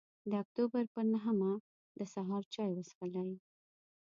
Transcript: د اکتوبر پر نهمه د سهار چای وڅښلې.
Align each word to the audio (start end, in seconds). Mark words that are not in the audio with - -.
د 0.29 0.31
اکتوبر 0.43 0.83
پر 0.93 1.05
نهمه 1.13 1.51
د 1.99 1.99
سهار 2.13 2.43
چای 2.53 2.69
وڅښلې. 2.73 3.35